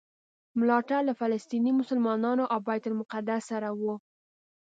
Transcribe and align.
ملاتړ 0.59 1.01
له 1.09 1.13
فلسطیني 1.21 1.71
مسلمانانو 1.79 2.43
او 2.53 2.59
بیت 2.67 2.83
المقدس 2.87 3.41
سره 3.51 3.67
و. 3.79 3.81